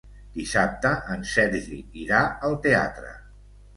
[0.37, 3.13] Dissabte en Sergi irà al teatre.